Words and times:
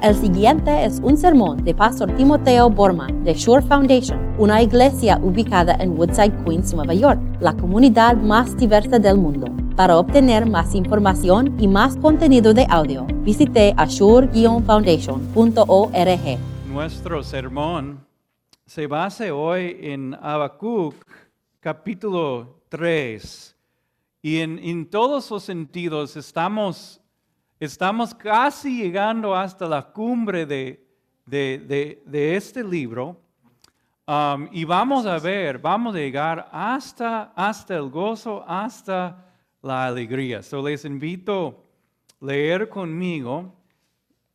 El 0.00 0.14
siguiente 0.14 0.84
es 0.84 1.00
un 1.02 1.16
sermón 1.16 1.64
de 1.64 1.74
Pastor 1.74 2.14
Timoteo 2.14 2.70
Borman 2.70 3.24
de 3.24 3.34
Shore 3.34 3.66
Foundation, 3.66 4.32
una 4.38 4.62
iglesia 4.62 5.18
ubicada 5.20 5.74
en 5.80 5.98
Woodside, 5.98 6.44
Queens, 6.44 6.72
Nueva 6.72 6.94
York, 6.94 7.20
la 7.40 7.56
comunidad 7.56 8.16
más 8.16 8.56
diversa 8.56 9.00
del 9.00 9.18
mundo. 9.18 9.48
Para 9.74 9.98
obtener 9.98 10.46
más 10.46 10.76
información 10.76 11.60
y 11.60 11.66
más 11.66 11.96
contenido 11.96 12.54
de 12.54 12.64
audio, 12.70 13.08
visite 13.24 13.74
ashore-foundation.org. 13.76 16.38
Nuestro 16.68 17.24
sermón 17.24 18.06
se 18.66 18.86
basa 18.86 19.34
hoy 19.34 19.78
en 19.80 20.14
Habacuc 20.14 20.94
capítulo 21.58 22.62
3 22.68 23.56
y 24.22 24.38
en, 24.38 24.60
en 24.60 24.88
todos 24.88 25.28
los 25.28 25.42
sentidos 25.42 26.16
estamos, 26.16 27.00
estamos 27.60 28.14
casi 28.14 28.82
llegando 28.82 29.34
hasta 29.34 29.66
la 29.66 29.82
cumbre 29.82 30.46
de, 30.46 30.86
de, 31.26 32.02
de- 32.06 32.36
este 32.36 32.62
libro 32.64 33.20
Um, 34.10 34.48
y 34.52 34.64
vamos 34.64 35.04
a 35.04 35.18
ver, 35.18 35.58
vamos 35.58 35.94
a 35.94 35.98
llegar 35.98 36.48
hasta, 36.50 37.24
hasta 37.36 37.76
el 37.76 37.90
gozo, 37.90 38.42
hasta 38.48 39.22
la 39.60 39.84
alegría. 39.86 40.42
So 40.42 40.66
les 40.66 40.86
invito 40.86 41.62
a 42.22 42.24
leer 42.24 42.70
conmigo 42.70 43.54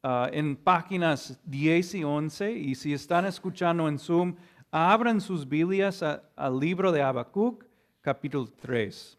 ah, 0.03 0.29
en 0.31 0.55
páginas 0.55 1.39
10 1.45 1.95
y 1.95 2.03
11 2.03 2.51
y 2.51 2.75
si 2.75 2.93
están 2.93 3.25
escuchando 3.25 3.87
en 3.87 3.97
Zoom, 3.97 4.35
abran 4.69 5.19
sus 5.19 5.49
Biblias 5.49 6.03
al 6.03 6.59
libro 6.59 6.91
de 6.91 7.01
Habacuc, 7.01 7.65
capítulo 8.01 8.47
3. 8.61 9.17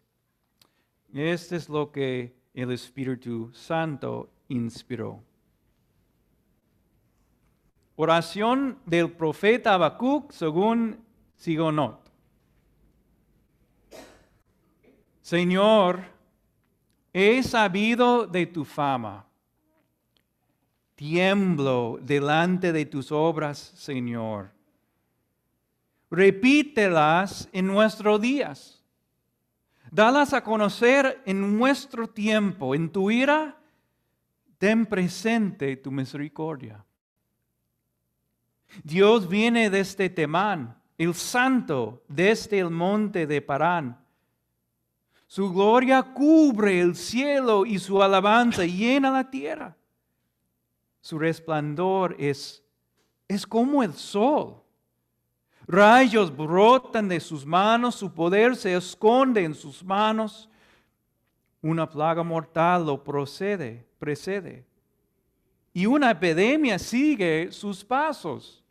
Este 1.15 1.57
es 1.57 1.67
lo 1.67 1.91
que 1.91 2.33
el 2.55 2.71
Espíritu 2.71 3.51
Santo 3.53 4.29
inspiró. 4.47 5.21
Oración 7.97 8.79
del 8.85 9.11
profeta 9.11 9.73
Habacuc 9.73 10.31
según 10.31 10.99
Sigonot. 11.35 11.99
Señor, 15.21 16.05
he 17.13 17.43
sabido 17.43 18.25
de 18.25 18.45
tu 18.45 18.63
fama. 18.63 19.25
Tiemblo 20.95 21.99
delante 22.01 22.71
de 22.71 22.85
tus 22.85 23.11
obras, 23.11 23.57
Señor. 23.75 24.51
Repítelas 26.09 27.49
en 27.51 27.67
nuestros 27.67 28.21
días. 28.21 28.84
Dalas 29.95 30.33
a 30.33 30.43
conocer 30.43 31.21
en 31.25 31.57
nuestro 31.57 32.09
tiempo. 32.09 32.75
En 32.75 32.89
tu 32.89 33.09
ira, 33.09 33.57
ten 34.57 34.85
presente 34.85 35.77
tu 35.77 35.89
misericordia. 35.89 36.83
Dios 38.83 39.29
viene 39.29 39.69
desde 39.69 40.09
Temán, 40.09 40.77
el 40.97 41.13
santo 41.13 42.03
desde 42.09 42.59
el 42.59 42.71
monte 42.71 43.25
de 43.25 43.41
Parán. 43.41 43.97
Su 45.27 45.53
gloria 45.53 46.03
cubre 46.03 46.81
el 46.81 46.97
cielo 46.97 47.65
y 47.65 47.79
su 47.79 48.03
alabanza 48.03 48.65
llena 48.65 49.09
la 49.11 49.31
tierra. 49.31 49.77
Su 50.99 51.17
resplandor 51.17 52.17
es, 52.19 52.61
es 53.29 53.47
como 53.47 53.81
el 53.81 53.93
sol. 53.93 54.61
Rayos 55.67 56.35
brotan 56.35 57.07
de 57.07 57.19
sus 57.19 57.45
manos, 57.45 57.95
su 57.95 58.13
poder 58.13 58.55
se 58.55 58.75
esconde 58.75 59.43
en 59.43 59.55
sus 59.55 59.83
manos. 59.83 60.49
Una 61.61 61.89
plaga 61.89 62.23
mortal 62.23 62.85
lo 62.85 63.03
procede, 63.03 63.85
precede 63.97 64.65
y 65.75 65.87
una 65.87 66.11
epidemia 66.11 66.79
sigue 66.79 67.51
sus 67.51 67.83
pasos. 67.83 68.63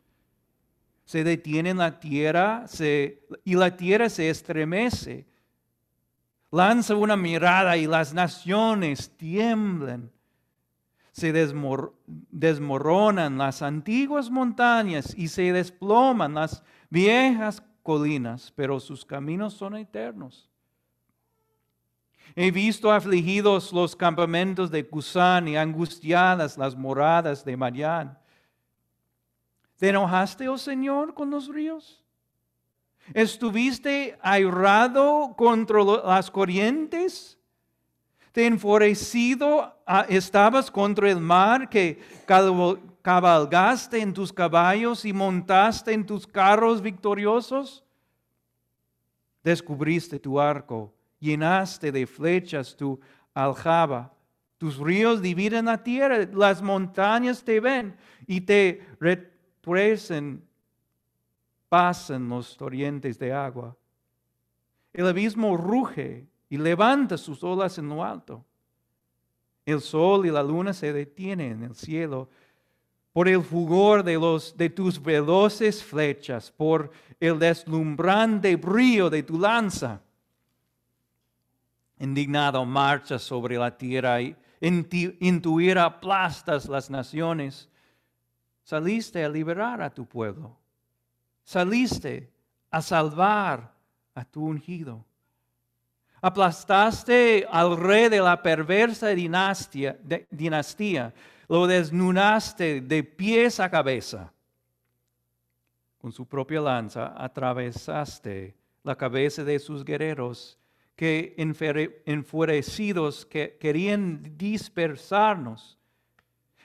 Se 1.05 1.23
detiene 1.23 1.69
en 1.69 1.77
la 1.77 1.99
tierra 1.99 2.65
y 3.43 3.53
la 3.53 3.77
tierra 3.77 4.09
se 4.09 4.27
estremece. 4.27 5.27
Lanza 6.49 6.95
una 6.95 7.15
mirada 7.15 7.77
y 7.77 7.85
las 7.85 8.11
naciones 8.11 9.11
tiemblan. 9.15 10.09
Se 11.11 11.31
desmor- 11.31 11.91
desmoronan 12.07 13.37
las 13.37 13.61
antiguas 13.61 14.31
montañas 14.31 15.13
y 15.15 15.27
se 15.27 15.53
desploman 15.53 16.33
las 16.33 16.63
viejas 16.95 17.61
colinas, 17.83 18.53
pero 18.55 18.79
sus 18.79 19.03
caminos 19.03 19.53
son 19.53 19.75
eternos. 19.75 20.49
He 22.37 22.51
visto 22.51 22.89
afligidos 22.89 23.73
los 23.73 23.95
campamentos 23.95 24.71
de 24.71 24.87
Cusán 24.87 25.49
y 25.49 25.57
angustiadas 25.57 26.57
las 26.57 26.73
moradas 26.73 27.43
de 27.43 27.57
Madián. 27.57 28.17
¿Te 29.77 29.89
enojaste, 29.89 30.47
oh 30.47 30.57
Señor, 30.57 31.13
con 31.13 31.29
los 31.29 31.49
ríos? 31.49 32.01
¿Estuviste 33.13 34.17
airado 34.21 35.35
contra 35.37 35.83
las 35.83 36.31
corrientes? 36.31 37.37
¿Te 38.31 38.45
enfurecido 38.45 39.77
ah, 39.85 40.05
estabas 40.07 40.71
contra 40.71 41.11
el 41.11 41.19
mar 41.19 41.69
que 41.69 42.01
cabalgaste 43.05 44.01
en 44.01 44.11
tus 44.11 44.33
caballos 44.33 45.05
y 45.05 45.13
montaste 45.13 45.93
en 45.93 46.07
tus 46.07 46.25
carros 46.25 46.81
victoriosos? 46.81 47.85
descubriste 49.43 50.17
tu 50.19 50.39
arco, 50.39 50.91
llenaste 51.19 51.91
de 51.91 52.07
flechas 52.07 52.75
tu 52.75 52.99
aljaba. 53.31 54.11
Tus 54.57 54.79
ríos 54.79 55.21
dividen 55.21 55.65
la 55.65 55.83
tierra, 55.83 56.27
las 56.33 56.63
montañas 56.63 57.43
te 57.43 57.59
ven 57.59 57.95
y 58.25 58.41
te 58.41 58.83
retuercen, 58.99 60.43
pasan 61.69 62.27
los 62.27 62.57
torrentes 62.57 63.19
de 63.19 63.31
agua. 63.31 63.77
El 64.91 65.05
abismo 65.05 65.55
ruge 65.55 66.25
y 66.49 66.57
levanta 66.57 67.19
sus 67.19 67.43
olas 67.43 67.77
en 67.77 67.87
lo 67.87 68.03
alto. 68.03 68.43
El 69.63 69.79
sol 69.79 70.25
y 70.25 70.31
la 70.31 70.41
luna 70.41 70.73
se 70.73 70.91
detienen 70.91 71.51
en 71.51 71.63
el 71.65 71.75
cielo 71.75 72.29
por 73.15 73.29
el 73.29 73.41
fulgor 73.41 74.03
de, 74.03 74.15
los, 74.15 74.57
de 74.57 74.69
tus 74.69 75.01
veloces 75.01 75.81
flechas, 75.81 76.51
por 76.51 76.91
el 77.17 77.39
deslumbrante 77.39 78.57
brillo 78.57 79.09
de 79.09 79.23
tu 79.23 79.39
lanza. 79.39 80.01
Indignado 81.97 82.65
marchas 82.65 83.21
sobre 83.21 83.57
la 83.57 83.77
tierra 83.77 84.21
y 84.21 84.35
en, 84.59 84.85
en 84.91 85.41
tu 85.41 85.61
ira 85.61 85.85
aplastas 85.85 86.67
las 86.67 86.89
naciones. 86.89 87.69
Saliste 88.65 89.23
a 89.23 89.29
liberar 89.29 89.81
a 89.81 89.93
tu 89.93 90.05
pueblo. 90.05 90.57
Saliste 91.45 92.29
a 92.69 92.81
salvar 92.81 93.71
a 94.13 94.25
tu 94.25 94.45
ungido. 94.45 95.05
Aplastaste 96.19 97.47
al 97.49 97.77
rey 97.77 98.09
de 98.09 98.19
la 98.19 98.43
perversa 98.43 99.07
dinastía. 99.07 101.13
Lo 101.47 101.67
desnudaste 101.67 102.81
de 102.81 103.03
pies 103.03 103.59
a 103.59 103.69
cabeza. 103.69 104.31
Con 105.97 106.11
su 106.11 106.27
propia 106.27 106.61
lanza 106.61 107.13
atravesaste 107.17 108.55
la 108.83 108.95
cabeza 108.95 109.43
de 109.43 109.59
sus 109.59 109.83
guerreros 109.83 110.57
que 110.95 111.35
enfurecidos 112.05 113.25
que 113.25 113.57
querían 113.59 114.37
dispersarnos, 114.37 115.77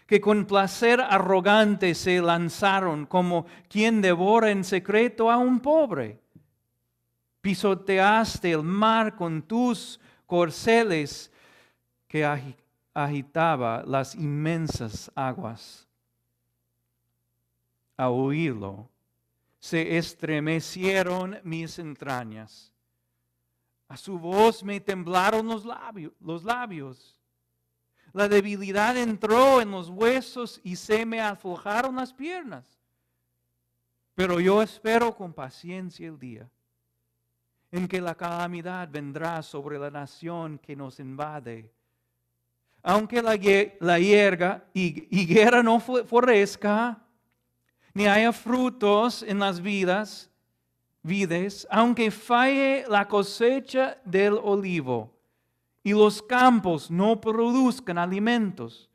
que 0.06 0.20
con 0.20 0.46
placer 0.46 1.00
arrogante 1.00 1.94
se 1.94 2.20
lanzaron 2.20 3.06
como 3.06 3.46
quien 3.68 4.00
devora 4.00 4.50
en 4.50 4.62
secreto 4.62 5.30
a 5.30 5.36
un 5.36 5.60
pobre 5.60 6.20
pisoteaste 7.40 8.50
el 8.52 8.62
mar 8.62 9.16
con 9.16 9.42
tus 9.42 9.98
corceles 10.26 11.32
que 12.06 12.24
agitaba 12.94 13.82
las 13.86 14.14
inmensas 14.14 15.10
aguas. 15.14 15.86
A 17.96 18.08
oírlo, 18.08 18.88
se 19.58 19.98
estremecieron 19.98 21.38
mis 21.44 21.78
entrañas. 21.78 22.72
A 23.88 23.96
su 23.96 24.18
voz 24.18 24.62
me 24.62 24.80
temblaron 24.80 25.46
los 25.46 25.64
labios, 25.64 26.12
los 26.20 26.44
labios. 26.44 27.20
La 28.12 28.28
debilidad 28.28 28.96
entró 28.96 29.60
en 29.60 29.70
los 29.70 29.88
huesos 29.88 30.60
y 30.64 30.76
se 30.76 31.04
me 31.04 31.20
aflojaron 31.20 31.96
las 31.96 32.12
piernas. 32.12 32.80
Pero 34.14 34.40
yo 34.40 34.62
espero 34.62 35.14
con 35.14 35.32
paciencia 35.32 36.08
el 36.08 36.18
día 36.18 36.50
en 37.72 37.86
que 37.86 38.00
la 38.00 38.14
calamidad 38.14 38.88
vendrá 38.90 39.42
sobre 39.42 39.78
la 39.78 39.90
nación 39.90 40.58
que 40.58 40.74
nos 40.74 40.98
invade. 40.98 41.72
Aunque 42.82 43.20
la, 43.22 43.38
la 43.80 43.98
hierga, 43.98 44.64
hi- 44.72 45.06
higuera 45.10 45.62
no 45.62 45.78
florezca, 45.80 47.02
ni 47.92 48.06
haya 48.06 48.32
frutos 48.32 49.22
en 49.22 49.38
las 49.38 49.60
vidas, 49.60 50.30
vides, 51.02 51.66
aunque 51.70 52.10
falle 52.10 52.84
la 52.88 53.06
cosecha 53.08 54.00
del 54.04 54.34
olivo 54.34 55.12
y 55.82 55.92
los 55.92 56.22
campos 56.22 56.90
no 56.90 57.20
produzcan 57.20 57.98
alimentos, 57.98 58.88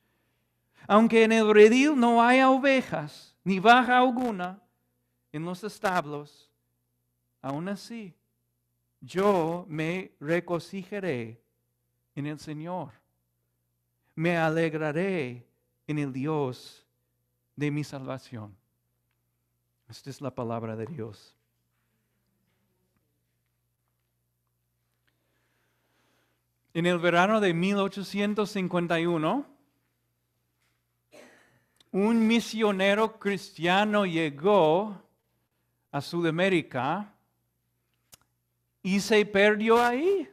aunque 0.88 1.24
en 1.24 1.32
el 1.32 1.52
redil 1.54 2.00
no 2.00 2.24
haya 2.24 2.50
ovejas, 2.50 3.36
ni 3.44 3.60
baja 3.60 3.98
alguna 4.00 4.60
en 5.32 5.44
los 5.46 5.64
establos, 5.64 6.50
aún 7.42 7.68
así 7.70 8.14
yo 9.02 9.66
me 9.68 10.12
regocijaré 10.20 11.40
en 12.16 12.26
el 12.28 12.40
Señor. 12.40 12.92
Me 14.16 14.38
alegraré 14.38 15.46
en 15.88 16.00
el 16.00 16.14
Dios 16.14 16.86
de 17.56 17.70
mi 17.70 17.84
salvación. 17.84 18.56
Esta 19.90 20.10
es 20.10 20.22
la 20.22 20.34
palabra 20.34 20.76
de 20.76 20.86
Dios. 20.86 21.36
En 26.74 26.86
el 26.86 27.00
verano 27.00 27.40
de 27.40 27.54
1851, 27.54 29.46
un 31.92 32.28
misionero 32.28 33.18
cristiano 33.18 34.06
llegó 34.06 35.02
a 35.92 36.02
Sudamérica 36.02 37.14
y 38.84 39.00
se 39.00 39.26
perdió 39.26 39.82
ahí. 39.82 40.30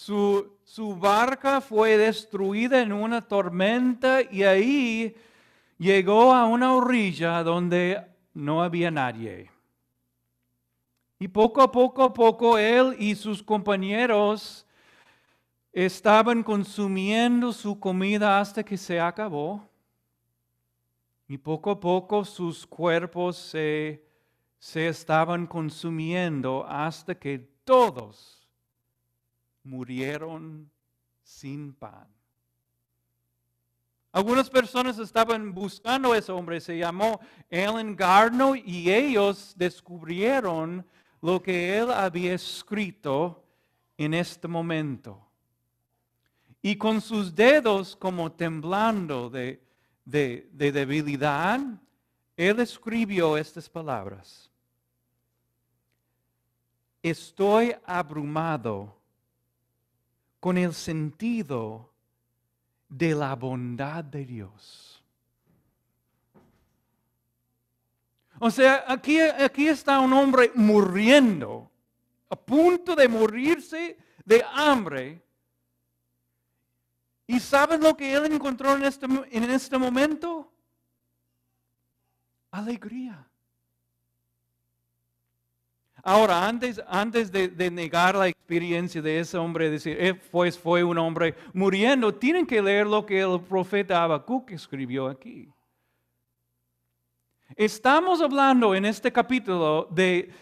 Su, 0.00 0.96
barca 0.96 1.60
fue 1.60 1.96
destruida 1.96 2.80
en 2.80 2.92
una 2.92 3.20
tormenta 3.20 4.22
y 4.22 4.44
ahí 4.44 5.16
llegó 5.76 6.32
a 6.32 6.46
una 6.46 6.72
orilla 6.72 7.42
donde 7.42 8.06
no 8.32 8.62
había 8.62 8.92
nadie. 8.92 9.50
Y 11.18 11.26
poco 11.26 11.60
a 11.60 11.72
poco 11.72 12.14
poco 12.14 12.56
él 12.56 12.94
y 13.00 13.16
sus 13.16 13.42
compañeros 13.42 14.64
estaban 15.72 16.44
consumiendo 16.44 17.52
su 17.52 17.80
comida 17.80 18.38
hasta 18.38 18.62
que 18.62 18.76
se 18.76 19.00
acabó. 19.00 19.68
Y 21.26 21.36
poco 21.36 21.72
a 21.72 21.80
poco 21.80 22.24
sus 22.24 22.64
cuerpos 22.64 23.36
se, 23.36 24.06
se 24.60 24.86
estaban 24.86 25.44
consumiendo 25.44 26.64
hasta 26.68 27.18
que 27.18 27.40
todos 27.64 28.37
murieron 29.68 30.70
sin 31.22 31.72
pan. 31.74 32.08
Algunas 34.10 34.48
personas 34.48 34.98
estaban 34.98 35.52
buscando 35.52 36.12
a 36.12 36.18
ese 36.18 36.32
hombre, 36.32 36.60
se 36.60 36.78
llamó 36.78 37.20
Ellen 37.50 37.94
Gardner 37.94 38.56
y 38.64 38.90
ellos 38.90 39.54
descubrieron 39.56 40.84
lo 41.20 41.42
que 41.42 41.78
él 41.78 41.90
había 41.90 42.34
escrito 42.34 43.44
en 43.98 44.14
este 44.14 44.48
momento. 44.48 45.20
Y 46.62 46.76
con 46.76 47.00
sus 47.00 47.34
dedos 47.34 47.94
como 47.94 48.32
temblando 48.32 49.28
de, 49.28 49.62
de, 50.04 50.48
debilidad, 50.52 51.60
él 52.36 52.60
escribió 52.60 53.36
estas 53.36 53.68
palabras. 53.68 54.50
Estoy 57.02 57.74
abrumado 57.84 58.97
con 60.40 60.56
el 60.58 60.74
sentido 60.74 61.92
de 62.88 63.14
la 63.14 63.34
bondad 63.34 64.04
de 64.04 64.24
Dios. 64.24 65.02
O 68.40 68.50
sea, 68.50 68.84
aquí, 68.86 69.20
aquí 69.20 69.68
está 69.68 69.98
un 70.00 70.12
hombre 70.12 70.52
muriendo, 70.54 71.70
a 72.30 72.36
punto 72.36 72.94
de 72.94 73.08
morirse 73.08 73.98
de 74.24 74.44
hambre. 74.52 75.22
¿Y 77.26 77.40
saben 77.40 77.82
lo 77.82 77.96
que 77.96 78.12
él 78.12 78.32
encontró 78.32 78.76
en 78.76 78.84
este, 78.84 79.06
en 79.06 79.50
este 79.50 79.76
momento? 79.76 80.52
Alegría. 82.50 83.28
Ahora, 86.08 86.48
antes, 86.48 86.80
antes 86.88 87.30
de, 87.30 87.70
negar 87.70 88.14
la 88.14 88.28
experiencia 88.28 89.02
de 89.02 89.20
ese 89.20 89.36
hombre, 89.36 89.68
decir, 89.68 89.94
eh, 90.00 90.14
pues 90.14 90.58
fue 90.58 90.82
un 90.82 90.96
hombre 90.96 91.34
muriendo, 91.52 92.14
tienen 92.14 92.46
que 92.46 92.62
leer 92.62 92.86
lo 92.86 93.04
que 93.04 93.20
el 93.20 93.38
profeta 93.42 94.02
Habacuc 94.02 94.50
escribió 94.52 95.06
aquí. 95.06 95.52
Estamos 97.54 98.22
hablando 98.22 98.74
en 98.74 98.86
este 98.86 99.12
capítulo 99.12 99.86
de, 99.90 100.32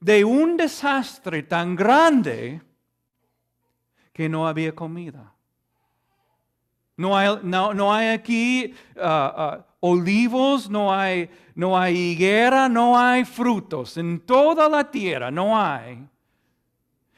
de 0.00 0.24
un 0.24 0.56
desastre 0.56 1.42
tan 1.42 1.76
grande 1.76 2.62
que 4.10 4.26
no 4.26 4.48
había 4.48 4.74
comida. 4.74 5.34
No 7.02 7.92
hay, 7.92 8.08
aquí 8.08 8.74
ah, 8.96 9.34
ah, 9.36 9.66
olivos, 9.80 10.70
no 10.70 10.94
hay, 10.94 11.28
no 11.52 11.76
hay 11.76 11.96
higuera, 11.96 12.68
no 12.68 12.96
hay 12.96 13.24
frutos. 13.24 13.96
En 13.96 14.20
toda 14.20 14.68
la 14.68 14.88
tierra 14.88 15.28
no 15.28 15.60
hay. 15.60 16.06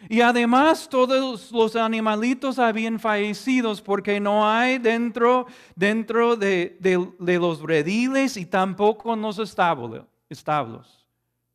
Y 0.09 0.23
además 0.23 0.89
todos 0.89 1.53
los 1.53 1.77
animalitos 1.77 2.59
habían 2.59 2.99
fallecido 2.99 3.75
porque 3.85 4.19
no 4.21 4.49
hay 4.49 4.79
dentro, 4.79 5.47
dentro 5.77 6.37
de, 6.37 6.79
los 7.19 7.61
rediles 7.61 8.39
y 8.39 8.47
tampoco 8.47 9.13
en 9.13 9.21
los 9.21 9.39
establos. 9.39 11.07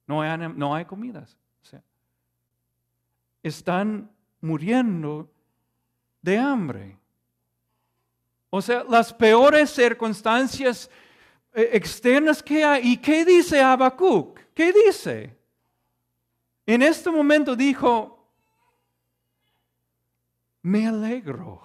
No 0.06 0.22
hay, 0.22 0.38
no 0.56 0.76
hay 0.76 0.86
comidas. 0.86 1.36
están 3.42 4.12
muriendo 4.40 5.28
de 6.22 6.38
hambre. 6.38 6.99
O 8.50 8.62
sea, 8.62 8.84
las 8.84 9.14
peores 9.14 9.70
circunstancias 9.70 10.90
eh, 11.54 11.70
externas 11.74 12.42
que 12.42 12.64
hay. 12.64 12.94
¿Y 12.94 12.98
qué 12.98 13.26
dice 13.26 13.62
Habacuc? 13.62 14.40
¿Qué 14.54 14.74
dice? 14.74 15.38
En 16.66 16.82
este 16.82 17.10
momento 17.10 17.56
dijo, 17.56 18.28
me 20.62 20.88
alegro. 20.88 21.62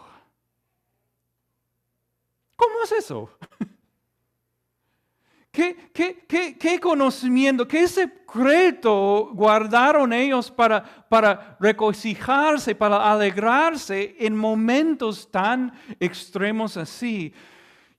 ¿Cómo 2.57 2.83
es 2.85 2.93
eso? 2.93 3.31
¿Qué, 5.55 6.81
conocimiento, 6.83 7.69
qué 7.69 7.87
secreto 7.87 9.31
guardaron 9.33 10.13
ellos 10.13 10.51
para, 10.51 10.83
para 11.09 11.57
regocijarse, 11.61 12.75
para 12.75 13.13
alegrarse 13.13 14.17
en 14.19 14.37
momentos 14.37 15.31
tan 15.31 15.73
extremos 16.01 16.77
así? 16.77 17.33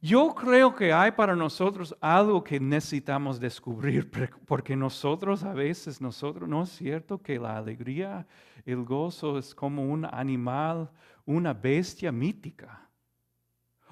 Yo 0.02 0.36
creo 0.36 0.76
que 0.76 0.92
hay 0.92 1.12
para 1.12 1.34
nosotros 1.34 1.96
algo 2.02 2.44
que 2.44 2.60
necesitamos 2.60 3.40
descubrir, 3.40 4.12
porque 4.46 4.76
nosotros 4.76 5.46
a 5.46 5.54
veces, 5.54 6.02
nosotros, 6.02 6.50
no 6.50 6.64
es 6.64 6.72
cierto 6.72 7.22
que 7.22 7.40
la 7.40 7.56
alegría, 7.56 8.28
el 8.66 8.84
gozo 8.84 9.38
es 9.38 9.56
como 9.56 9.82
un 9.82 10.04
animal, 10.04 10.92
una 11.26 11.54
bestia 11.54 12.12
mítica. 12.12 12.85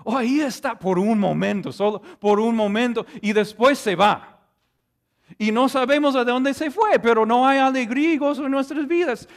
Oh, 0.03 0.17
ahí 0.17 0.41
está 0.41 0.77
por 0.77 0.99
un 0.99 1.19
momento, 1.19 1.71
solo 1.71 2.01
por 2.19 2.39
un 2.39 2.55
momento, 2.55 3.05
y 3.21 3.33
después 3.33 3.79
se 3.79 3.95
va. 3.95 4.41
Y 5.37 5.51
no 5.51 5.69
sabemos 5.69 6.15
a 6.15 6.23
dónde 6.23 6.53
se 6.53 6.69
fue, 6.69 6.99
pero 6.99 7.25
no 7.25 7.47
hay 7.47 7.57
alegría 7.57 8.13
y 8.13 8.17
gozo 8.17 8.45
en 8.45 8.51
nuestras 8.51 8.87
vidas. 8.87 9.27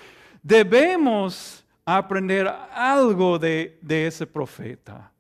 Debemos 0.43 1.65
aprender 1.85 2.49
algo 2.73 3.39
de, 3.39 3.79
de 3.81 4.09
ese 4.09 4.27
profeta. 4.27 5.13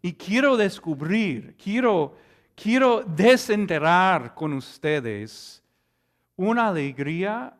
Y 0.00 0.14
quiero 0.14 0.56
descubrir, 0.56 1.56
quiero, 1.62 2.16
quiero 2.54 3.02
desenterrar 3.02 4.34
con 4.34 4.54
ustedes 4.54 5.62
una 6.36 6.68
alegría 6.68 7.54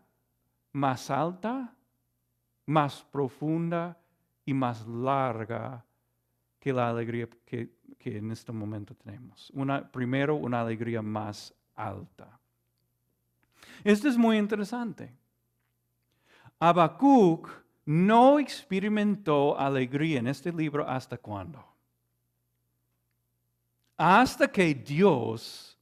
más 0.72 1.10
alta, 1.10 1.74
más 2.64 3.04
profunda 3.10 3.98
y 4.44 4.54
más 4.54 4.86
larga 4.86 5.84
que 6.68 6.74
la 6.74 6.90
alegría 6.90 7.26
que, 7.46 7.70
en 8.04 8.30
este 8.30 8.52
momento 8.52 8.94
tenemos. 8.94 9.50
Una, 9.54 9.90
primero, 9.90 10.34
una 10.36 10.60
alegría 10.60 11.00
más 11.00 11.54
alta. 11.74 12.38
Esto 13.82 14.06
es 14.06 14.18
muy 14.18 14.36
interesante. 14.36 15.10
Habacuc 16.58 17.48
no 17.86 18.38
experimentó 18.38 19.58
alegría 19.58 20.18
en 20.18 20.28
este 20.28 20.52
libro 20.52 20.86
hasta 20.86 21.16
cuándo? 21.16 21.64
Hasta 23.96 24.46
que 24.46 24.74
Dios 24.74 25.78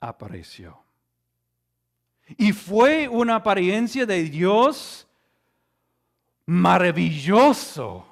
apareció. 0.00 0.78
Y 2.38 2.52
fue 2.52 3.08
una 3.08 3.36
apariencia 3.36 4.06
de 4.06 4.22
Dios 4.22 5.06
maravilloso 6.46 8.11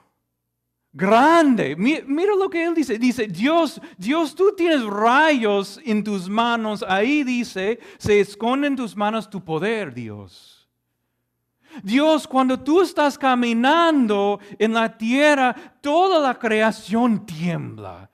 grande. 0.93 1.77
Mira 1.77 2.35
lo 2.37 2.49
que 2.49 2.65
él 2.65 2.75
dice. 2.75 2.99
Dice, 2.99 3.27
Dios, 3.27 3.81
Dios, 3.97 4.35
tú 4.35 4.55
tienes 4.57 4.85
rayos 4.85 5.81
en 5.85 6.03
tus 6.03 6.29
manos. 6.29 6.85
Ahí 6.87 7.25
dice, 7.25 7.79
se 7.99 8.21
esconde 8.21 8.69
en 8.69 8.77
tus 8.77 8.97
manos 8.97 9.29
tu 9.29 9.45
poder, 9.45 9.93
Dios. 9.95 10.69
Dios, 11.83 12.27
cuando 12.27 12.59
tú 12.59 12.83
estás 12.83 13.17
caminando 13.17 14.41
en 14.59 14.73
la 14.73 14.97
tierra, 14.97 15.55
toda 15.81 16.19
la 16.19 16.37
creación 16.37 17.25
tiembla, 17.25 18.11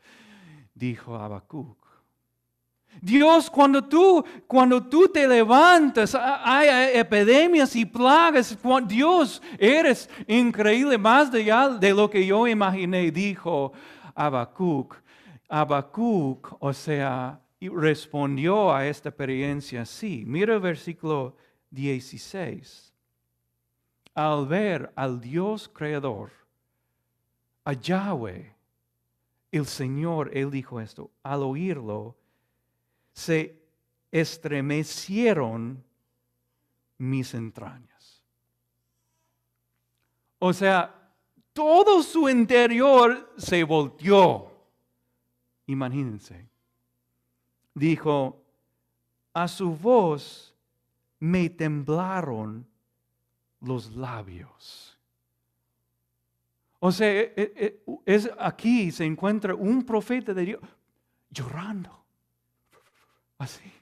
dijo 0.74 1.14
Habacuc. 1.16 1.85
Dios, 3.00 3.50
cuando 3.50 3.84
tú, 3.84 4.24
cuando 4.46 4.82
tú 4.82 5.08
te 5.08 5.26
levantas, 5.28 6.16
hay 6.18 6.96
epidemias 6.98 7.74
y 7.76 7.84
plagas. 7.84 8.56
Dios, 8.86 9.42
eres 9.58 10.08
increíble, 10.26 10.98
más 10.98 11.30
de 11.30 11.94
lo 11.94 12.08
que 12.08 12.26
yo 12.26 12.46
imaginé, 12.46 13.10
dijo 13.10 13.72
Habacuc. 14.14 14.96
Habacuc, 15.48 16.56
o 16.58 16.72
sea, 16.72 17.40
respondió 17.60 18.72
a 18.72 18.86
esta 18.86 19.10
experiencia 19.10 19.82
así. 19.82 20.24
Mira 20.26 20.54
el 20.54 20.60
versículo 20.60 21.36
16. 21.70 22.92
Al 24.14 24.46
ver 24.46 24.92
al 24.96 25.20
Dios 25.20 25.68
creador, 25.68 26.30
a 27.64 27.72
Yahweh, 27.74 28.54
el 29.52 29.66
Señor, 29.66 30.30
Él 30.32 30.50
dijo 30.50 30.80
esto, 30.80 31.10
al 31.22 31.42
oírlo, 31.42 32.16
se 33.16 33.58
estremecieron 34.12 35.82
mis 36.98 37.32
entrañas. 37.32 38.22
O 40.38 40.52
sea, 40.52 41.10
todo 41.54 42.02
su 42.02 42.28
interior 42.28 43.32
se 43.38 43.64
volteó. 43.64 44.52
Imagínense. 45.66 46.46
Dijo, 47.74 48.44
a 49.32 49.48
su 49.48 49.74
voz 49.74 50.54
me 51.18 51.48
temblaron 51.48 52.66
los 53.60 53.96
labios. 53.96 54.98
O 56.80 56.92
sea, 56.92 57.08
e, 57.08 57.32
e, 57.34 57.52
e, 57.56 57.82
es, 58.04 58.30
aquí 58.38 58.92
se 58.92 59.06
encuentra 59.06 59.54
un 59.54 59.84
profeta 59.84 60.34
de 60.34 60.44
Dios 60.44 60.60
llorando. 61.30 62.05
Así. 63.38 63.72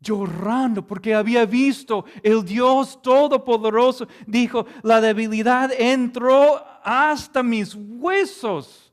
Llorando 0.00 0.86
porque 0.86 1.14
había 1.14 1.44
visto 1.46 2.04
el 2.22 2.44
Dios 2.44 3.00
Todopoderoso. 3.02 4.06
Dijo, 4.26 4.66
la 4.82 5.00
debilidad 5.00 5.70
entró 5.72 6.62
hasta 6.82 7.42
mis 7.42 7.74
huesos. 7.74 8.92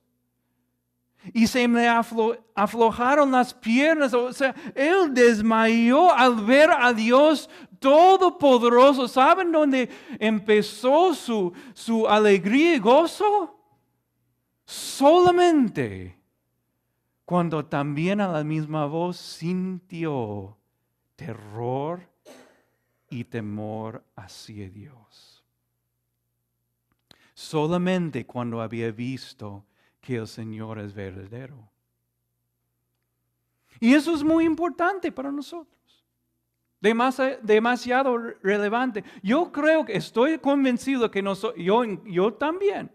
Y 1.32 1.48
se 1.48 1.68
me 1.68 1.88
aflojaron 1.88 3.32
las 3.32 3.54
piernas. 3.54 4.14
O 4.14 4.34
sea, 4.34 4.54
él 4.76 5.14
desmayó 5.14 6.12
al 6.12 6.36
ver 6.36 6.72
a 6.72 6.92
Dios 6.94 7.50
Todopoderoso. 7.80 9.08
¿Saben 9.08 9.52
dónde 9.52 9.90
empezó 10.20 11.14
su, 11.14 11.54
su 11.74 12.08
alegría 12.08 12.76
y 12.76 12.80
gozo? 12.80 13.58
Solamente 14.66 16.18
cuando 17.26 17.66
también 17.66 18.22
a 18.22 18.28
la 18.28 18.44
misma 18.44 18.86
voz 18.86 19.18
sintió 19.18 20.58
terror 21.16 22.02
y 23.10 23.24
temor 23.24 24.04
hacia 24.16 24.70
Dios. 24.70 25.44
Solamente 27.34 28.26
cuando 28.26 28.62
había 28.62 28.92
visto 28.92 29.66
que 30.02 30.18
el 30.18 30.28
Señor 30.28 30.80
es 30.80 30.94
verdadero. 30.94 31.70
Y 33.80 33.94
eso 33.94 34.14
es 34.14 34.24
muy 34.24 34.46
importante 34.46 35.12
para 35.12 35.32
nosotros. 35.32 35.68
demasiado 36.80 38.18
relevante. 38.42 39.04
Yo 39.22 39.52
creo 39.52 39.86
que 39.86 39.96
estoy 39.96 40.38
convencido 40.40 41.10
que 41.10 41.22
nosotros, 41.22 41.64
yo, 41.64 41.84
yo 42.06 42.34
también, 42.34 42.92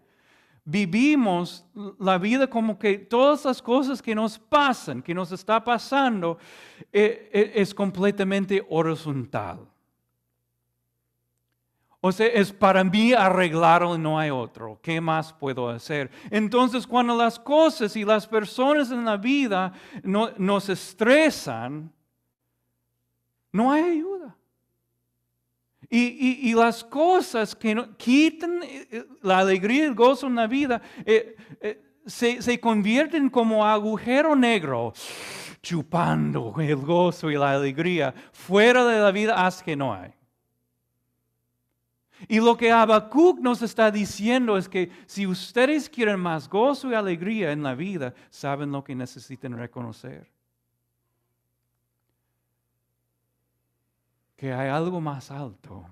vivimos 0.65 1.65
la 1.99 2.17
vida 2.17 2.47
como 2.47 2.77
que 2.77 2.97
todas 2.97 3.45
las 3.45 3.61
cosas 3.61 4.01
que 4.01 4.13
nos 4.13 4.37
pasan, 4.37 5.01
que 5.01 5.13
nos 5.13 5.31
está 5.31 5.63
pasando, 5.63 6.37
eh, 6.91 7.29
eh, 7.33 7.51
es 7.55 7.73
completamente 7.73 8.65
horizontal. 8.69 9.67
O 12.01 12.11
sea, 12.11 12.27
es 12.27 12.53
para 12.53 12.83
mí 12.83 13.11
arreglarlo 13.11 13.97
no 13.97 14.17
hay 14.17 14.29
otro. 14.29 14.79
¿Qué 14.81 15.01
más 15.01 15.33
puedo 15.33 15.67
hacer? 15.67 16.09
Entonces, 16.31 16.87
cuando 16.87 17.15
las 17.15 17.37
cosas 17.37 17.95
y 17.97 18.05
las 18.05 18.25
personas 18.25 18.89
en 18.89 19.03
la 19.03 19.17
vida 19.17 19.73
nos 20.05 20.69
estresan, 20.69 21.91
no 23.51 23.71
hay 23.71 23.83
ayuda. 23.83 24.38
Y, 25.91 26.53
las 26.53 26.83
cosas 26.83 27.55
que 27.55 27.73
no, 27.73 27.97
quitan 27.97 28.61
eh, 28.61 28.87
eh, 28.91 29.05
la 29.23 29.39
alegría 29.39 29.83
y 29.83 29.87
el 29.87 29.95
gozo 29.95 30.27
en 30.27 30.35
la 30.35 30.45
vida 30.45 30.81
eh, 31.03 31.35
se, 32.05 32.59
convierten 32.59 33.29
como 33.29 33.65
agujero 33.65 34.35
negro, 34.35 34.93
chupando 35.63 36.53
el 36.59 36.75
gozo 36.75 37.31
y 37.31 37.35
la 37.35 37.53
alegría 37.53 38.13
fuera 38.31 38.85
de 38.85 38.99
la 38.99 39.11
vida 39.11 39.45
hasta 39.45 39.65
que 39.65 39.75
no 39.75 39.93
hay. 39.93 40.11
Y 42.27 42.39
lo 42.39 42.55
que 42.55 42.71
Habacuc 42.71 43.39
nos 43.39 43.61
está 43.61 43.89
diciendo 43.89 44.57
es 44.57 44.67
que 44.69 44.91
si 45.07 45.25
ustedes 45.25 45.89
quieren 45.89 46.19
más 46.19 46.49
gozo 46.49 46.91
y 46.91 46.93
alegría 46.93 47.51
en 47.51 47.63
la 47.63 47.73
vida, 47.73 48.13
saben 48.29 48.71
lo 48.71 48.83
que 48.83 48.93
necesitan 48.93 49.57
reconocer. 49.57 50.38
Que 54.39 54.53
hay 54.53 54.69
algo 54.69 55.01
más 55.01 55.31
alto 55.31 55.85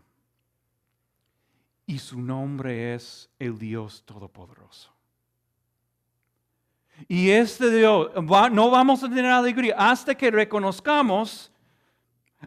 y 1.86 2.00
su 2.00 2.22
nombre 2.22 2.96
es 2.96 3.30
el 3.40 3.60
Dios 3.60 4.04
Todopoderoso. 4.06 4.90
Y 7.10 7.30
este 7.30 7.70
Dios, 7.70 8.10
no 8.52 8.70
vamos 8.70 9.04
a 9.04 9.10
tener 9.10 9.26
alegría 9.26 9.76
hasta 9.78 10.16
que 10.16 10.32
reconozcamos 10.32 11.52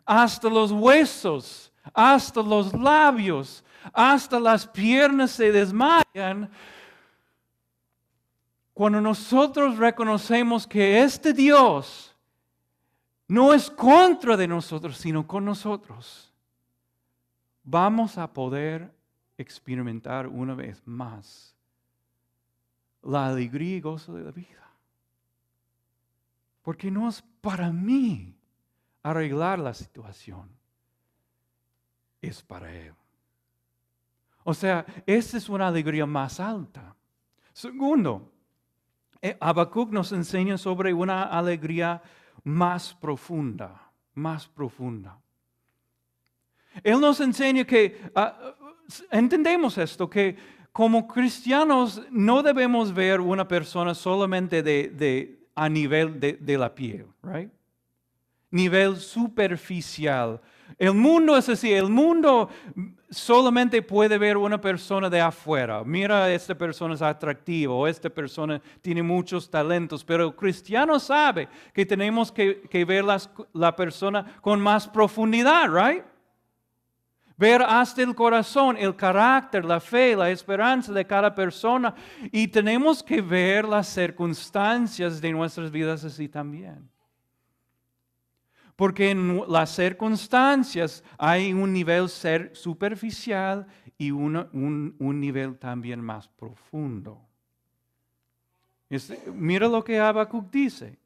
hasta 0.06 0.48
los 0.48 0.72
huesos, 0.72 1.70
hasta 1.92 2.42
los 2.42 2.72
labios, 2.72 3.62
hasta 3.92 4.40
las 4.40 4.66
piernas 4.66 5.32
se 5.32 5.52
desmayan. 5.52 6.50
Cuando 8.72 9.02
nosotros 9.02 9.76
reconocemos 9.76 10.66
que 10.66 11.02
este 11.02 11.34
Dios 11.34 12.09
no 13.30 13.54
es 13.54 13.70
contra 13.70 14.36
de 14.36 14.48
nosotros, 14.48 14.96
sino 14.96 15.24
con 15.24 15.44
nosotros, 15.44 16.34
vamos 17.62 18.18
a 18.18 18.32
poder 18.32 18.92
experimentar 19.38 20.26
una 20.26 20.56
vez 20.56 20.82
más 20.84 21.54
la 23.02 23.28
alegría 23.28 23.76
y 23.76 23.80
gozo 23.80 24.14
de 24.14 24.24
la 24.24 24.32
vida. 24.32 24.68
Porque 26.62 26.90
no 26.90 27.08
es 27.08 27.22
para 27.40 27.70
mí 27.70 28.34
arreglar 29.00 29.60
la 29.60 29.74
situación, 29.74 30.50
es 32.20 32.42
para 32.42 32.74
Él. 32.74 32.94
O 34.42 34.52
sea, 34.52 34.84
esa 35.06 35.36
es 35.36 35.48
una 35.48 35.68
alegría 35.68 36.04
más 36.04 36.40
alta. 36.40 36.96
Segundo, 37.52 38.32
eh, 39.22 39.36
Habacuc 39.38 39.92
nos 39.92 40.10
enseña 40.10 40.58
sobre 40.58 40.92
una 40.92 41.22
alegría 41.22 42.02
más 42.44 42.94
profunda, 42.94 43.90
más 44.14 44.46
profunda. 44.46 45.18
Él 46.82 47.00
nos 47.00 47.20
enseña 47.20 47.64
que, 47.64 48.00
ah, 48.14 48.54
entendemos 49.10 49.76
esto, 49.78 50.08
que 50.08 50.36
como 50.72 51.06
cristianos 51.06 52.02
no 52.10 52.42
debemos 52.42 52.94
ver 52.94 53.20
una 53.20 53.46
persona 53.46 53.94
solamente 53.94 54.62
de, 54.62 55.38
a 55.54 55.68
nivel 55.68 56.20
de, 56.20 56.34
de 56.34 56.58
la 56.58 56.74
piel, 56.74 57.06
right? 57.22 57.50
Nivel 58.50 58.96
superficial. 58.96 60.40
El 60.78 60.94
mundo 60.94 61.36
es 61.36 61.48
así, 61.48 61.72
el 61.72 61.88
mundo 61.88 62.48
solamente 63.10 63.82
puede 63.82 64.16
ver 64.18 64.36
una 64.36 64.60
persona 64.60 65.10
de 65.10 65.20
afuera. 65.20 65.82
Mira, 65.84 66.32
esta 66.32 66.54
persona 66.54 66.94
es 66.94 67.02
atractiva 67.02 67.74
o 67.74 67.86
esta 67.86 68.08
persona 68.08 68.60
tiene 68.80 69.02
muchos 69.02 69.50
talentos, 69.50 70.04
pero 70.04 70.24
el 70.26 70.34
cristiano 70.34 70.98
sabe 70.98 71.48
que 71.74 71.84
tenemos 71.84 72.30
que, 72.30 72.84
ver 72.86 73.04
la 73.52 73.76
persona 73.76 74.24
con 74.40 74.60
más 74.60 74.88
profundidad, 74.88 75.68
¿right? 75.68 76.04
Ver 77.36 77.62
hasta 77.62 78.02
el 78.02 78.14
corazón, 78.14 78.76
el 78.76 78.94
carácter, 78.94 79.64
la 79.64 79.80
fe, 79.80 80.14
la 80.14 80.30
esperanza 80.30 80.92
de 80.92 81.06
cada 81.06 81.34
persona. 81.34 81.94
Y 82.30 82.46
tenemos 82.48 83.02
que 83.02 83.22
ver 83.22 83.64
las 83.64 83.88
circunstancias 83.88 85.22
de 85.22 85.32
nuestras 85.32 85.70
vidas 85.70 86.04
así 86.04 86.28
también. 86.28 86.90
Porque 88.80 89.10
en 89.10 89.42
las 89.46 89.74
circunstancias 89.76 91.04
hay 91.18 91.52
un 91.52 91.70
nivel 91.70 92.08
ser 92.08 92.56
superficial 92.56 93.66
y 93.98 94.10
un, 94.10 94.96
nivel 94.98 95.58
también 95.58 96.00
más 96.00 96.28
profundo. 96.28 97.20
mira 99.34 99.68
lo 99.68 99.84
que 99.84 100.00
Habacuc 100.00 100.50
dice. 100.50 100.98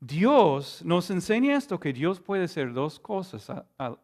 Dios 0.00 0.82
nos 0.84 1.08
enseña 1.10 1.56
esto, 1.56 1.78
que 1.78 1.92
Dios 1.92 2.18
puede 2.18 2.42
hacer 2.42 2.72
dos 2.72 2.98
cosas 2.98 3.48
a, 3.48 3.96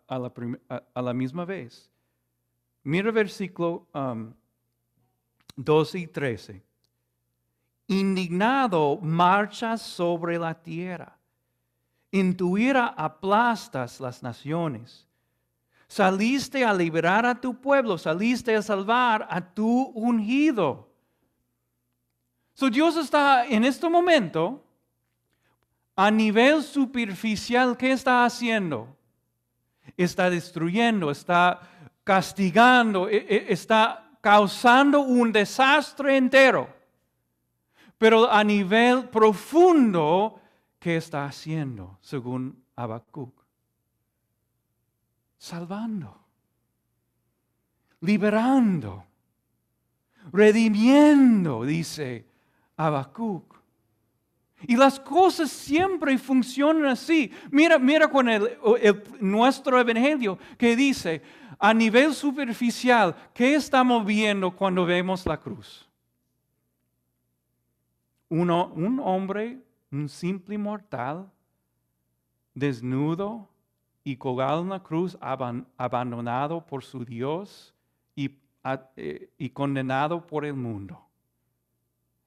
la, 0.95 1.13
misma 1.13 1.45
vez. 1.45 1.91
Mira 2.85 3.11
versículo 3.11 3.89
12 5.57 5.99
um, 5.99 6.05
y 6.05 6.07
13. 6.07 6.63
Indignado 7.89 8.97
marchas 8.99 9.83
sobre 9.83 10.39
la 10.39 10.55
tierra. 10.55 11.16
En 12.13 12.37
tu 12.37 12.57
ira 12.57 12.87
aplastas 12.87 14.01
las 14.01 14.23
naciones. 14.23 15.07
Saliste 15.89 16.65
a 16.65 16.73
liberar 16.73 17.27
a 17.27 17.41
tu 17.41 17.61
pueblo, 17.61 17.99
saliste 17.99 18.57
a 18.57 18.63
salvar 18.63 19.27
a 19.31 19.41
tu 19.41 19.93
ungido. 19.95 20.89
So 22.55 22.71
Dios 22.71 22.97
está 22.97 23.47
en 23.47 23.65
este 23.65 23.89
momento 23.89 24.65
a 25.95 26.11
nivel 26.11 26.63
superficial, 26.63 27.77
¿qué 27.77 27.93
está 27.93 28.25
haciendo? 28.25 28.89
Está 29.97 30.29
destruyendo, 30.29 31.11
está 31.11 31.61
castigando, 32.05 33.09
e, 33.09 33.17
e, 33.17 33.53
está 33.53 34.05
causando 34.21 35.01
un 35.01 35.33
desastre 35.33 36.17
entero. 36.17 36.69
Pero 37.99 38.31
a 38.31 38.45
nivel 38.45 39.09
profundo, 39.09 40.41
¿qué 40.79 40.97
está 40.97 41.25
haciendo 41.25 41.99
según 42.01 42.63
Habacuc? 42.77 43.35
Salvando, 45.39 46.19
liberando, 48.01 49.05
redimiendo, 50.33 51.65
dice 51.65 52.27
Habacuc. 52.77 53.57
Y 54.63 54.77
las 54.77 54.99
cosas 54.99 55.51
siempre 55.51 56.17
funcionan 56.17 56.87
así. 56.87 57.31
Mira, 57.51 57.79
mira 57.79 58.09
con 58.09 58.29
el, 58.29 58.59
nuestro 59.21 59.79
evangelio 59.79 60.39
que 60.57 60.75
dice, 60.75 61.23
a 61.59 61.75
nivel 61.75 62.15
superficial, 62.15 63.15
¿qué 63.35 63.55
estamos 63.55 64.05
viendo 64.05 64.51
cuando 64.51 64.87
vemos 64.87 65.27
la 65.27 65.39
cruz? 65.39 65.89
Uno, 68.29 68.73
un 68.75 68.99
hombre, 68.99 69.59
un 69.91 70.09
simple 70.09 70.59
mortal, 70.59 71.31
desnudo 72.55 73.49
y 74.05 74.17
colgado 74.17 74.63
en 74.63 74.71
la 74.71 74.83
cruz, 74.83 75.17
abandonado 75.21 76.65
por 76.65 76.85
su 76.85 77.05
Dios 77.05 77.75
y, 78.15 78.39
eh, 78.97 79.31
y 79.39 79.51
condenado 79.51 80.27
por 80.27 80.45
el 80.45 80.55
mundo. 80.55 81.07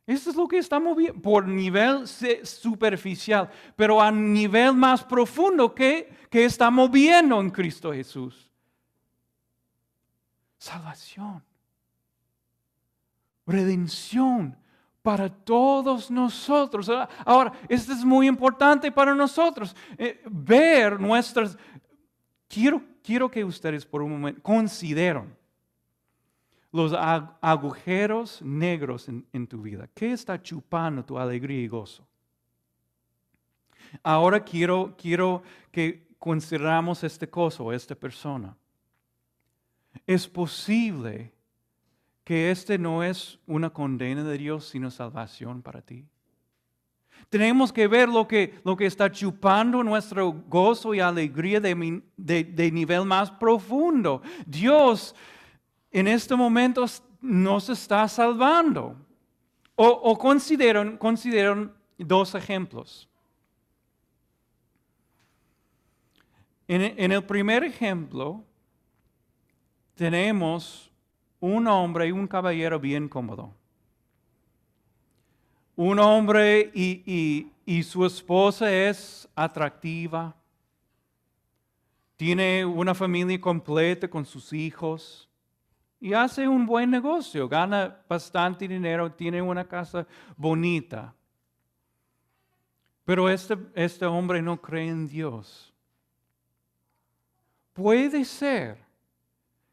Eso 0.10 0.32
es 0.32 0.36
lo 0.36 0.48
que 0.48 0.58
estamos 0.58 0.98
viendo 0.98 1.22
por 1.22 1.48
nivel 1.48 2.08
superficial, 2.08 3.48
pero 3.76 4.02
a 4.02 4.12
nivel 4.12 4.74
más 4.74 5.04
profundo 5.04 5.76
que, 5.76 6.12
que 6.32 6.46
estamos 6.46 6.90
viendo 6.90 7.40
en 7.40 7.52
Cristo 7.52 7.94
Jesús. 7.94 8.50
Salvación, 10.58 11.44
redención 13.46 14.58
para 15.10 15.28
todos 15.28 16.12
nosotros. 16.12 16.88
Ahora, 17.26 17.52
esto 17.68 17.94
es 17.94 18.06
muy 18.06 18.28
importante 18.28 18.92
para 18.92 19.16
nosotros, 19.16 19.76
eh, 19.98 20.22
ver 20.30 21.00
nuestras... 21.00 21.58
Quiero, 22.48 22.80
quiero 23.02 23.28
que 23.32 23.44
ustedes 23.44 23.88
por 23.88 24.04
un 24.04 24.12
momento 24.12 24.40
consideren 24.44 25.36
los 26.72 26.94
agujeros 26.94 28.40
negros 28.44 29.10
en, 29.10 29.48
tu 29.48 29.64
vida? 29.64 29.90
¿Qué 29.96 30.12
está 30.12 30.40
chupando 30.40 31.04
tu 31.04 31.18
alegría 31.18 31.60
y 31.60 31.68
gozo? 31.68 32.08
Ahora 34.04 34.44
quiero, 34.44 34.94
quiero 34.96 35.42
que 35.72 36.08
consideramos 36.20 37.04
este 37.04 37.28
cosa 37.28 37.64
o 37.64 37.74
esta 37.74 37.96
persona. 37.96 38.56
Es 40.06 40.28
posible 40.28 41.34
que 42.30 42.52
este 42.52 42.78
no 42.78 43.04
es 43.04 43.40
una 43.48 43.72
condena 43.72 44.24
de 44.24 44.38
Dios, 44.38 44.68
sino 44.68 44.92
salvación 44.92 45.64
para 45.64 45.82
ti. 45.82 46.06
Tenemos 47.28 47.74
que 47.74 47.88
ver 47.88 48.08
lo 48.08 48.28
que, 48.28 48.62
lo 48.64 48.78
que 48.78 48.86
está 48.86 49.12
chupando 49.12 49.84
nuestro 49.84 50.32
gozo 50.32 50.94
y 50.94 51.00
alegría 51.00 51.60
de, 51.60 52.04
de 52.16 52.72
nivel 52.72 53.04
más 53.06 53.32
profundo. 53.32 54.22
Dios 54.46 55.16
en 55.90 56.08
este 56.08 56.36
momento 56.36 56.86
nos 57.20 57.68
está 57.68 58.08
salvando. 58.08 58.96
O, 59.74 59.88
o 59.88 60.16
consideran, 60.16 61.74
dos 61.98 62.36
ejemplos. 62.36 63.10
En, 66.68 66.94
en, 66.96 67.12
el 67.12 67.24
primer 67.24 67.64
ejemplo, 67.64 68.44
tenemos 69.96 70.89
un 71.40 71.68
hombre 71.68 72.08
y 72.08 72.12
un 72.12 72.28
caballero 72.28 72.80
bien 72.80 73.08
cómodo. 73.08 73.54
Un 75.76 76.00
hombre 76.00 76.72
y, 76.74 77.52
y 77.66 77.84
su 77.84 78.06
esposa 78.06 78.72
es 78.72 79.30
atractiva. 79.36 80.36
Tiene 82.18 82.66
una 82.66 82.94
familia 82.94 83.40
completa 83.40 84.10
con 84.10 84.26
sus 84.26 84.52
hijos 84.52 85.30
y 86.02 86.14
hace 86.14 86.48
un 86.48 86.66
buen 86.66 86.90
negocio, 86.90 87.48
gana 87.50 88.02
bastante 88.08 88.68
dinero, 88.68 89.12
tiene 89.12 89.42
una 89.42 89.68
casa 89.68 90.08
bonita. 90.38 91.14
Pero 93.04 93.30
este, 93.30 93.58
este 93.76 94.06
hombre 94.06 94.42
no 94.42 94.62
cree 94.62 94.88
en 94.88 95.08
Dios. 95.08 95.74
Puede 97.74 98.24
ser 98.24 98.78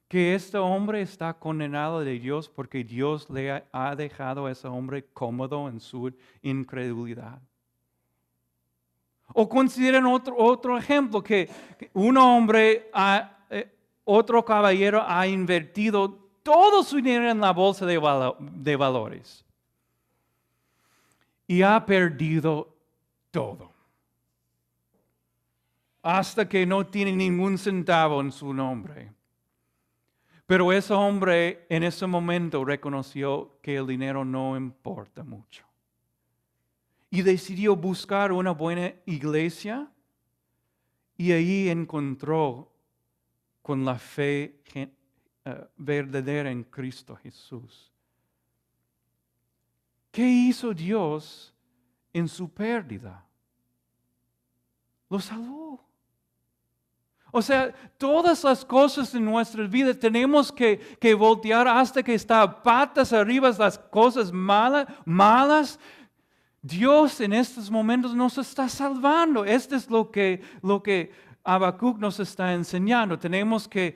que 0.08 0.34
este 0.34 0.58
hombre 0.58 1.02
está 1.02 1.34
condenado 1.34 2.00
de 2.00 2.18
Dios 2.18 2.48
porque 2.48 2.84
Dios 2.84 3.28
le 3.28 3.64
ha 3.72 3.96
dejado 3.96 4.46
a 4.46 4.52
ese 4.52 4.68
hombre 4.68 5.04
cómodo 5.12 5.68
en 5.68 5.80
su 5.80 6.12
incredulidad. 6.42 7.40
O 9.34 9.48
consideren 9.48 10.06
otro, 10.06 10.36
otro 10.38 10.78
ejemplo, 10.78 11.22
que 11.22 11.50
un 11.92 12.16
hombre 12.16 12.88
ha, 12.92 13.36
otro 14.04 14.44
caballero 14.44 15.02
ha 15.04 15.26
invertido 15.26 16.26
todo 16.44 16.84
su 16.84 16.96
dinero 16.96 17.28
en 17.28 17.40
la 17.40 17.52
bolsa 17.52 17.84
de, 17.84 18.00
de 18.38 18.76
valores 18.76 19.44
y 21.48 21.62
ha 21.62 21.84
perdido 21.84 22.72
todo. 23.32 23.72
Hasta 26.02 26.48
que 26.48 26.64
no 26.64 26.86
tiene 26.86 27.10
ningún 27.10 27.58
centavo 27.58 28.20
en 28.20 28.30
su 28.30 28.54
nombre. 28.54 29.15
Pero 30.46 30.72
ese 30.72 30.94
hombre 30.94 31.66
en 31.68 31.82
ese 31.82 32.06
momento 32.06 32.64
reconoció 32.64 33.58
que 33.60 33.76
el 33.76 33.86
dinero 33.86 34.24
no 34.24 34.56
importa 34.56 35.24
mucho. 35.24 35.64
Y 37.10 37.22
decidió 37.22 37.74
buscar 37.74 38.30
una 38.30 38.52
buena 38.52 38.94
iglesia 39.06 39.90
y 41.16 41.32
ahí 41.32 41.68
encontró 41.68 42.72
con 43.62 43.84
la 43.84 43.98
fe 43.98 44.60
eh, 44.74 45.68
verdadera 45.76 46.50
en 46.50 46.62
Cristo 46.64 47.16
Jesús. 47.16 47.92
¿Qué 50.12 50.26
hizo 50.28 50.72
Dios 50.72 51.52
en 52.12 52.28
su 52.28 52.48
pérdida? 52.48 53.26
Lo 55.10 55.18
salvó. 55.18 55.84
O 57.30 57.42
sea, 57.42 57.74
todas 57.98 58.44
las 58.44 58.64
cosas 58.64 59.14
en 59.14 59.24
nuestra 59.24 59.66
vida 59.66 59.92
tenemos 59.92 60.50
que, 60.50 60.78
que 61.00 61.12
voltear 61.12 61.68
hasta 61.68 62.02
que 62.02 62.14
está 62.14 62.62
patas 62.62 63.12
arriba 63.12 63.50
las 63.58 63.78
cosas 63.78 64.32
malas. 64.32 65.78
Dios 66.62 67.20
en 67.20 67.32
estos 67.32 67.70
momentos 67.70 68.14
nos 68.14 68.38
está 68.38 68.68
salvando. 68.68 69.44
Esto 69.44 69.76
es 69.76 69.88
lo 69.88 70.10
que, 70.10 70.42
lo 70.62 70.82
que 70.82 71.12
Habacuc 71.46 71.98
nos 71.98 72.18
está 72.18 72.52
enseñando. 72.52 73.18
Tenemos 73.18 73.68
que, 73.68 73.94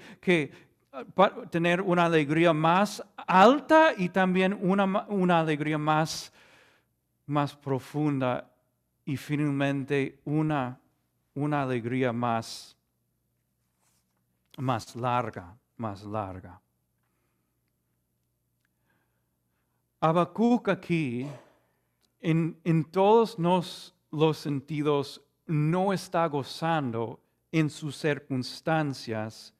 tener 1.50 1.80
una 1.80 2.04
alegría 2.04 2.52
más 2.52 3.02
alta 3.16 3.92
y 3.96 4.08
también 4.08 4.56
una, 4.60 5.40
alegría 5.40 5.78
más, 5.78 6.32
más 7.26 7.56
profunda 7.56 8.48
y 9.04 9.16
finalmente 9.16 10.20
una, 10.24 10.78
una 11.34 11.62
alegría 11.62 12.12
más, 12.12 12.76
más 14.58 14.94
larga, 14.96 15.56
más 15.76 16.02
larga. 16.04 16.60
Habacuc 20.00 20.68
aquí, 20.68 21.26
en, 22.20 22.58
en 22.64 22.84
todos 22.84 23.36
los 24.10 24.38
sentidos, 24.38 25.22
no 25.46 25.92
está 25.92 26.26
gozando 26.26 27.20
en 27.52 27.68
sus 27.68 27.96
circunstancias 27.96 29.54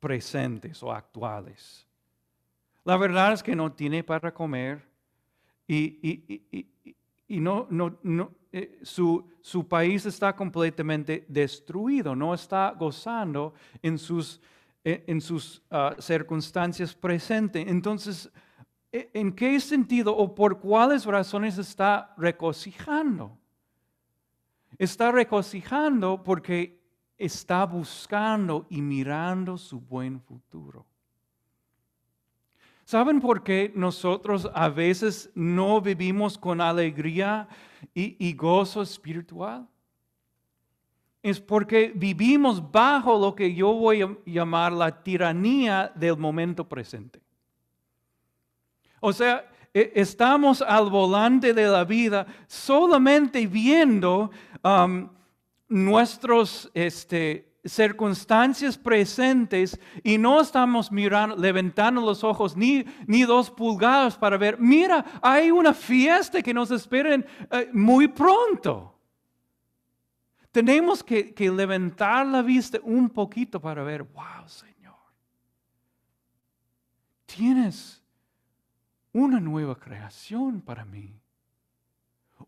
presentes 0.00 0.82
o 0.82 0.92
actuales. 0.92 1.86
La 2.84 2.96
verdad 2.96 3.32
es 3.32 3.42
que 3.42 3.56
no 3.56 3.72
tiene 3.72 4.04
para 4.04 4.32
comer 4.32 4.86
y, 5.66 6.20
no, 7.28 7.66
no, 7.70 8.30
eh, 8.58 8.78
su, 8.80 9.22
su, 9.42 9.68
país 9.68 10.06
está 10.06 10.34
completamente 10.34 11.26
destruido, 11.28 12.16
no 12.16 12.32
está 12.32 12.70
gozando 12.70 13.52
en 13.82 13.98
sus, 13.98 14.40
eh, 14.82 15.04
en 15.06 15.20
sus 15.20 15.62
uh, 15.70 16.00
circunstancias 16.00 16.94
presentes. 16.94 17.66
Entonces, 17.68 18.30
e, 18.90 19.10
¿en 19.12 19.32
qué 19.32 19.60
sentido 19.60 20.16
o 20.16 20.34
por 20.34 20.58
cuáles 20.58 21.04
razones 21.04 21.58
está 21.58 22.14
regocijando? 22.16 23.36
Está 24.78 25.12
regocijando 25.12 26.24
porque 26.24 26.80
está 27.18 27.66
buscando 27.66 28.66
y 28.70 28.80
mirando 28.80 29.58
su 29.58 29.80
buen 29.80 30.18
futuro. 30.18 30.86
¿Saben 32.86 33.20
por 33.20 33.42
qué 33.42 33.72
nosotros 33.74 34.48
a 34.54 34.68
veces 34.68 35.28
no 35.34 35.80
vivimos 35.80 36.38
con 36.38 36.60
alegría 36.60 37.48
y, 37.92 38.32
gozo 38.34 38.80
espiritual? 38.80 39.66
Es 41.20 41.40
porque 41.40 41.92
vivimos 41.92 42.70
bajo 42.70 43.18
lo 43.18 43.34
que 43.34 43.52
yo 43.52 43.72
voy 43.72 44.02
a 44.02 44.16
llamar 44.24 44.72
la 44.72 45.02
tiranía 45.02 45.90
del 45.96 46.16
momento 46.16 46.68
presente. 46.68 47.20
O 49.00 49.12
sea, 49.12 49.50
e, 49.74 49.90
estamos 49.96 50.62
al 50.62 50.88
volante 50.88 51.52
de 51.52 51.66
la 51.66 51.82
vida 51.82 52.24
solamente 52.46 53.48
viendo 53.48 54.30
um, 54.62 55.08
nuestros 55.68 56.70
este, 56.72 57.45
circunstancias 57.66 58.78
presentes 58.78 59.78
y 60.02 60.18
no 60.18 60.40
estamos 60.40 60.90
mirando, 60.90 61.36
levantando 61.36 62.00
los 62.00 62.24
ojos 62.24 62.56
ni, 62.56 62.84
ni 63.06 63.22
dos 63.22 63.50
pulgadas 63.50 64.16
para 64.16 64.36
ver, 64.36 64.58
mira, 64.58 65.04
hay 65.22 65.50
una 65.50 65.74
fiesta 65.74 66.42
que 66.42 66.54
nos 66.54 66.70
espera 66.70 67.14
eh, 67.14 67.70
muy 67.72 68.08
pronto. 68.08 68.92
Tenemos 70.50 71.04
que, 71.04 71.34
que 71.34 71.50
levantar 71.50 72.26
la 72.26 72.42
vista 72.42 72.78
un 72.82 73.10
poquito 73.10 73.60
para 73.60 73.82
ver, 73.82 74.02
wow, 74.04 74.46
Señor, 74.46 74.94
tienes 77.26 78.02
una 79.12 79.38
nueva 79.38 79.78
creación 79.78 80.60
para 80.60 80.84
mí 80.84 81.20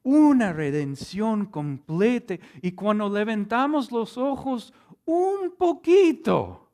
una 0.03 0.53
redención 0.53 1.47
completa. 1.47 2.37
Y 2.63 2.73
cuando 2.73 3.09
levantamos 3.09 3.91
los 3.93 4.17
ojos 4.17 4.73
un 5.05 5.55
poquito 5.57 6.69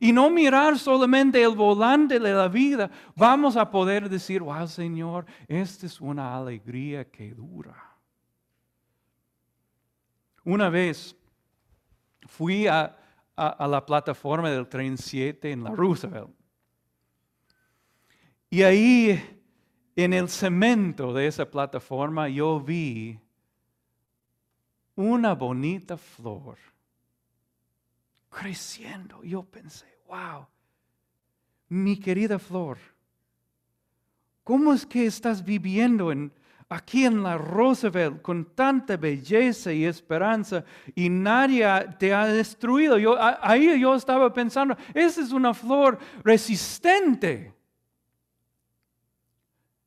y 0.00 0.12
no 0.12 0.30
mirar 0.30 0.78
solamente 0.78 1.42
el 1.42 1.54
volante 1.54 2.18
de 2.18 2.32
la 2.32 2.48
vida, 2.48 2.90
vamos 3.14 3.56
a 3.56 3.70
poder 3.70 4.08
decir, 4.08 4.42
wow 4.42 4.66
Señor, 4.66 5.26
esta 5.46 5.86
es 5.86 6.00
una 6.00 6.36
alegría 6.36 7.04
que 7.10 7.34
dura. 7.34 7.96
Una 10.44 10.68
vez 10.68 11.16
fui 12.26 12.66
a, 12.66 12.96
la 13.36 13.84
plataforma 13.84 14.50
del 14.50 14.66
tren 14.66 14.96
7 14.96 15.50
en 15.50 15.64
la 15.64 15.70
Roosevelt. 15.70 16.30
Y 18.48 18.62
ahí, 18.62 19.35
en 19.96 20.12
el 20.12 20.28
cemento 20.28 21.14
de 21.14 21.26
esa 21.26 21.50
plataforma, 21.50 22.28
yo 22.28 22.60
vi 22.60 23.18
una 24.94 25.34
bonita 25.34 25.96
flor 25.96 26.58
creciendo. 28.28 29.24
Yo 29.24 29.42
pensé, 29.42 29.86
wow, 30.06 30.46
mi 31.70 31.98
querida 31.98 32.38
flor, 32.38 32.76
¿cómo 34.44 34.74
es 34.74 34.84
que 34.84 35.06
estás 35.06 35.42
viviendo 35.42 36.12
en, 36.12 36.30
aquí 36.68 37.06
en 37.06 37.22
la 37.22 37.38
Roosevelt 37.38 38.20
con 38.20 38.44
tanta 38.54 38.98
belleza 38.98 39.72
y 39.72 39.86
esperanza 39.86 40.62
y 40.94 41.08
nadie 41.08 41.64
te 41.98 42.12
ha 42.12 42.26
destruido? 42.26 42.98
Yo, 42.98 43.16
ahí 43.18 43.80
yo 43.80 43.94
estaba 43.94 44.30
pensando, 44.30 44.76
esa 44.92 45.22
es 45.22 45.32
una 45.32 45.54
flor 45.54 45.98
resistente. 46.22 47.55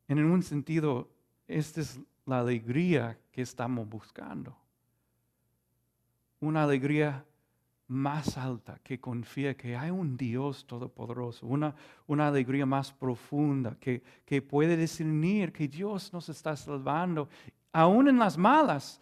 En 0.09 0.25
un 0.25 0.41
sentido, 0.41 1.07
esta 1.47 1.81
es 1.81 1.99
la 2.25 2.39
alegría 2.39 3.15
que 3.31 3.43
estamos 3.43 3.87
buscando. 3.87 4.57
Una 6.39 6.63
alegría 6.63 7.23
más 7.87 8.35
alta, 8.35 8.79
que 8.83 8.99
confía 8.99 9.55
que 9.55 9.77
hay 9.77 9.91
un 9.91 10.17
Dios 10.17 10.65
todopoderoso, 10.65 11.45
una, 11.45 11.75
una 12.07 12.27
alegría 12.27 12.65
más 12.65 12.91
profunda, 12.91 13.77
que, 13.79 14.01
que 14.25 14.41
puede 14.41 14.75
discernir 14.75 15.53
que 15.53 15.67
Dios 15.67 16.11
nos 16.11 16.27
está 16.27 16.57
salvando, 16.57 17.29
aún 17.71 18.07
en 18.07 18.17
las 18.17 18.35
malas. 18.35 18.99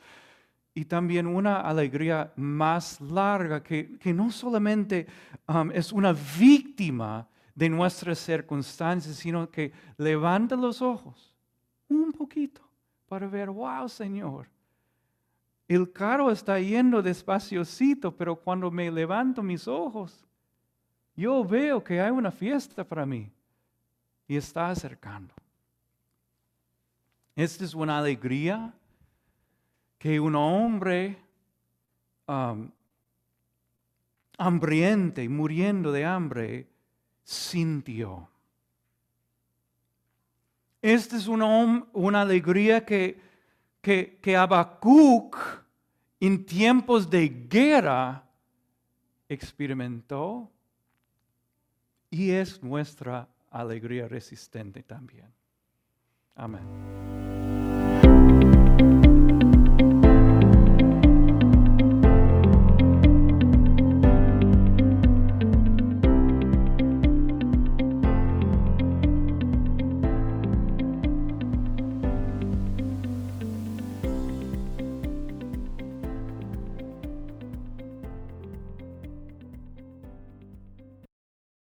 Y 0.73 0.83
también 0.83 1.25
una 1.25 1.61
alegría 1.61 2.33
más 2.35 2.99
larga, 2.99 3.63
que, 3.63 3.97
que 3.97 4.13
no 4.13 4.29
solamente 4.29 5.07
um, 5.47 5.71
es 5.71 5.93
una 5.93 6.13
víctima 6.37 7.25
de 7.57 7.69
nuestras 7.69 8.19
circunstancias, 8.19 9.15
sino 9.15 9.49
que 9.49 9.73
levanta 9.97 10.55
los 10.55 10.79
ojos 10.79 11.35
un 11.89 12.11
poquito 12.11 12.61
para 13.07 13.25
ver, 13.27 13.49
wow, 13.49 13.89
Señor, 13.89 14.47
el 15.67 15.91
carro 15.91 16.29
está 16.29 16.59
yendo 16.59 17.01
despaciocito, 17.01 18.15
pero 18.15 18.35
cuando 18.35 18.69
me 18.69 18.91
levanto 18.91 19.41
mis 19.41 19.67
ojos, 19.67 20.23
yo 21.15 21.43
veo 21.43 21.83
que 21.83 21.99
hay 21.99 22.11
una 22.11 22.29
fiesta 22.29 22.83
para 22.83 23.07
mí 23.07 23.27
y 24.27 24.35
está 24.35 24.69
acercando. 24.69 25.33
Esta 27.35 27.65
es 27.65 27.73
una 27.73 27.97
alegría 27.97 28.71
que 29.97 30.19
un 30.19 30.35
hombre 30.35 31.17
um, 32.27 32.69
hambriente, 34.37 35.27
muriendo 35.27 35.91
de 35.91 36.05
hambre, 36.05 36.67
sintió. 37.27 38.29
Esta 40.81 41.17
es 41.17 41.27
una, 41.27 41.87
una 41.91 42.21
alegría 42.21 42.85
que 42.85 43.27
que, 43.87 44.19
que 44.21 44.35
Habacuc 44.35 45.37
en 46.19 46.45
tiempos 46.45 47.09
de 47.09 47.29
guerra 47.49 48.23
experimentó 49.29 50.51
y 52.09 52.31
es 52.31 52.61
nuestra 52.61 53.29
alegría 53.49 54.09
resistente 54.09 54.83
también. 54.83 55.31
Amén. 56.35 57.36